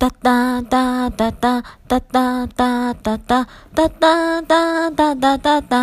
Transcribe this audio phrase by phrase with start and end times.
[0.00, 3.44] タタタタタタタタタタタ
[3.74, 5.76] タタタタタタ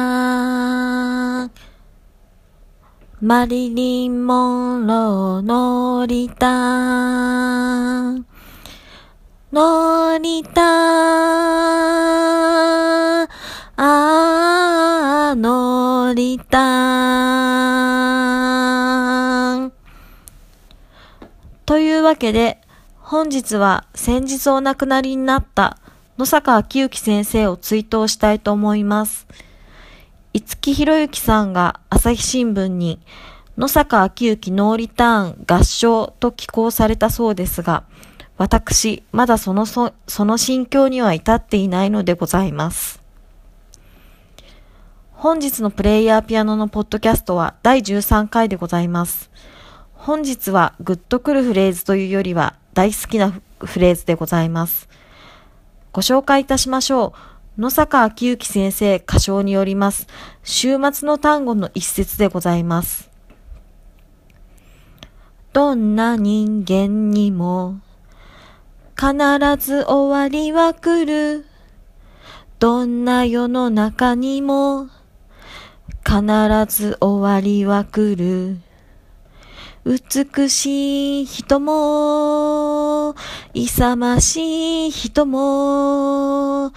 [3.21, 6.49] マリリン・モンローのりた
[9.51, 10.63] のりた
[13.21, 16.57] あーのりた
[21.67, 22.59] というわけで、
[23.09, 25.77] 本日は先日お亡くなりになった
[26.17, 29.27] 野坂昭之先生を追悼したいと思います。
[30.33, 32.99] 五木博之さんが朝日新聞に
[33.57, 37.85] 野坂昭之ノーリターン合唱と寄稿されたそうですが、
[38.35, 43.01] 私、まだそのそ、その心境には至っていないのでございます。
[45.13, 49.31] 本日のプレイヤーピアノのポッドキャストは第13回でございます。
[49.93, 54.87] 本日はグッとくるフレーズというよりは大好きなフレーズでございます。
[55.91, 57.15] ご紹介いたしましょ
[57.57, 57.61] う。
[57.61, 60.05] 野坂昭之先生歌唱によります。
[60.43, 63.09] 週末の単語の一節でございます。
[65.53, 67.79] どんな人間にも
[68.95, 69.11] 必
[69.57, 71.47] ず終わりは来る。
[72.59, 74.87] どんな世の中にも
[76.05, 76.21] 必
[76.67, 78.66] ず終わりは来る。
[79.87, 83.15] 美しい人も、
[83.53, 86.73] 勇ましい人も、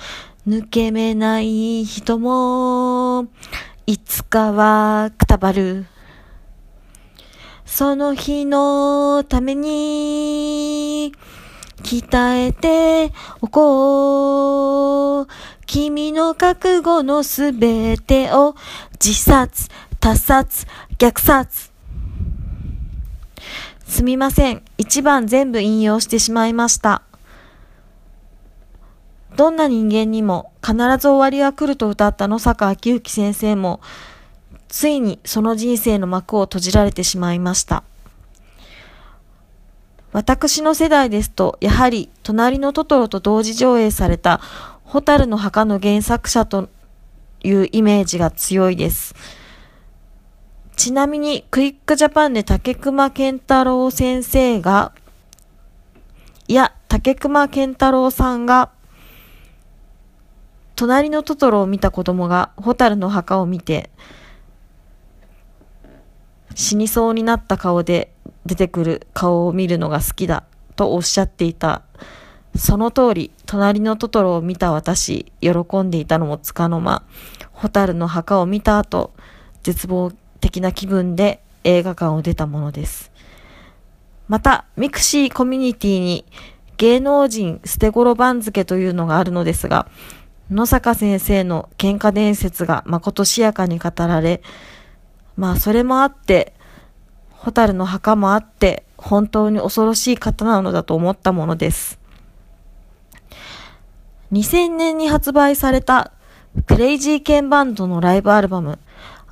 [0.46, 3.26] 抜け目ない人も、
[3.88, 5.86] いつかはくたばる。
[7.66, 11.12] その日のために、
[11.82, 15.26] 鍛えておこう。
[15.66, 18.54] 君の覚悟のすべてを
[19.04, 20.64] 自殺、他殺、
[20.96, 21.69] 虐殺。
[23.90, 24.62] すみません。
[24.78, 27.02] 一番全部引用してしまいました。
[29.36, 33.80] どんな人間にも必ず終わりは来ると歌った野坂昭之先生も、
[34.68, 37.82] ついにその人生の幕を閉じられてしまいました。
[40.12, 44.40] 私の世代ですと、やはり、隣のトトロと同時上映された、
[44.84, 46.68] ホタルの墓の原作者と
[47.42, 49.16] いうイメージが強いです。
[50.80, 54.94] ちなみに、クイックジャパンで竹熊健太郎先生が、
[56.48, 58.70] いや、竹熊健太郎さんが、
[60.76, 63.90] 隣のトトロを見た子供が、ホタルの墓を見て、
[66.54, 68.10] 死にそうになった顔で
[68.46, 70.44] 出てくる顔を見るのが好きだ
[70.76, 71.82] とおっしゃっていた。
[72.56, 75.50] その通り、となりのトトロを見た私、喜
[75.82, 77.02] んでいたのもつかの間、
[77.52, 79.12] 火垂るの墓を見た後、
[79.62, 83.10] 絶望的な気分で映画館を出たものです。
[84.28, 86.24] また、 mixi コミュニティに
[86.76, 89.88] 芸能人ステゴロ番付というのがあるのですが、
[90.50, 94.42] 野坂先生の喧嘩伝説がまことしやかに語られ、
[95.36, 96.54] まあそれもあって、
[97.30, 101.98] ホタルの墓もあって、本当に恐ろしい方なのだと思ったものです。
[104.32, 106.12] 2000年に発売された
[106.66, 108.78] クレイジーケンバンドのライブアルバム、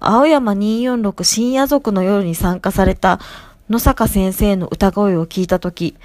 [0.01, 3.21] 青山246深夜族の夜に参加された
[3.69, 5.97] 野坂先生の歌声を聞いたとき、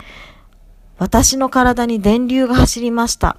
[0.98, 3.38] 私の体に電流が走りました。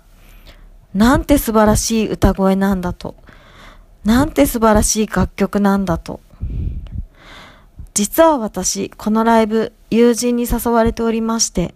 [0.94, 3.16] なんて素晴らしい歌声なんだと。
[4.04, 6.20] なんて素晴らしい楽曲なんだと。
[7.94, 11.74] 実は私、このライブ、友人に誘われておりまして。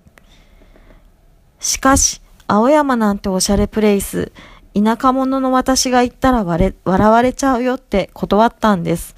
[1.61, 4.33] しかし、青山なんておしゃれプレイス、
[4.75, 9.17] 田舎者の私が言ったら笑われちゃうよって断ったんです。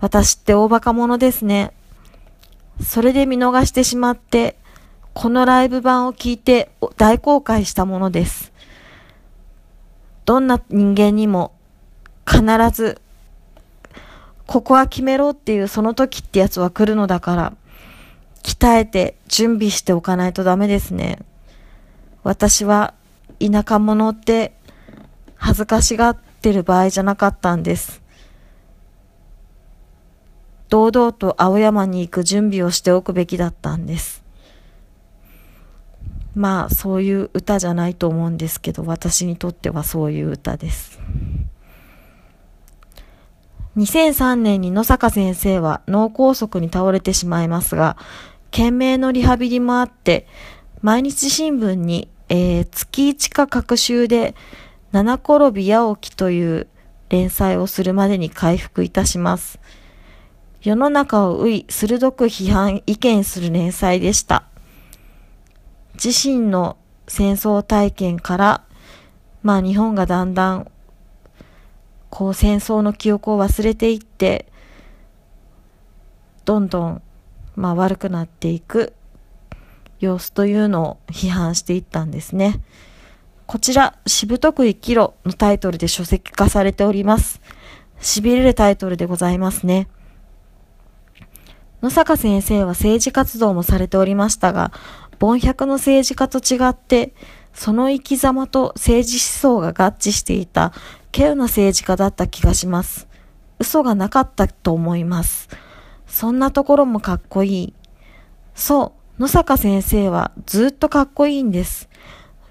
[0.00, 1.72] 私って大バカ者ですね。
[2.82, 4.56] それで見逃してしまって、
[5.14, 8.52] このライブ版を聞いて大公開したものです。
[10.24, 11.52] どんな人間にも
[12.24, 13.00] 必ず、
[14.46, 17.52] ここは決めろっていうその時ってやつは来るのだから、
[18.44, 21.18] 鍛えて準備しておかないとダメですね。
[22.22, 22.94] 私は
[23.40, 24.52] 田舎者って
[25.38, 28.02] 恥ずかしがってる場合じゃなかったんです。
[30.68, 34.22] 堂々と青山に行く準備をしておくべきだったんです。
[36.34, 41.00] まあそういう歌じゃないと思うんですけど私にとってはそういう歌です。
[43.76, 47.96] 2003年に野坂先生は脳梗塞に倒れてしまいますが
[48.50, 50.26] 懸命のリハビリもあって
[50.82, 54.34] 毎日新聞に、えー、月1か各週で
[54.90, 56.66] 七転び八起きという
[57.10, 59.58] 連載をするまでに回復いたします。
[60.62, 64.44] 世の中を追い、鋭く批判、意見する連載でした。
[66.02, 66.76] 自身の
[67.06, 68.64] 戦争体験から、
[69.42, 70.70] まあ日本がだんだん、
[72.10, 74.46] こう戦争の記憶を忘れていって、
[76.44, 77.02] どんどん、
[77.56, 78.94] まあ悪くなっていく
[80.00, 82.60] 様子というのを批判していったんですね。
[83.48, 87.40] こちら、しぶとく生きろのタイトルで書籍化されております。
[87.98, 89.88] 痺れるタイトルでございますね。
[91.80, 94.70] 野坂先生は政治活動もされておりましたが、
[95.18, 97.14] 凡百の政治家と違って、
[97.54, 99.20] その生き様と政治思
[99.54, 100.74] 想が合致していた、
[101.10, 103.08] 稀有な政治家だった気がします。
[103.58, 105.48] 嘘がなかったと思います。
[106.06, 107.74] そんなところもかっこいい。
[108.54, 111.88] そう、野坂先生はずっとかっこいいんです。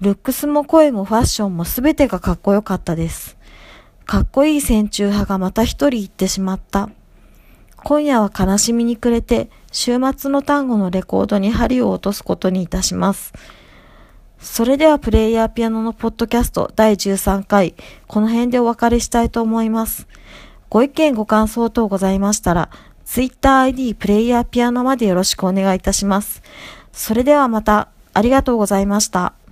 [0.00, 3.36] ルックスも声もファッションもすべてがかっこよかったです。
[4.06, 6.88] かっこいい戦中派がまた一人行ってしまった。
[7.76, 13.32] 今夜は悲しみに暮れて、週末の単語のレコードに針を落とすことにいたします。
[14.38, 17.74] それではプレイヤーピアノのポッドキャスト第13回、
[18.06, 20.06] この辺でお別れしたいと思います。
[20.70, 22.70] ご意見ご感想等ございましたら、
[23.04, 26.42] TwitterID プレイヤーピアノまでよろしくお願いいたします。
[26.92, 29.37] それではまた、ありがとうございました。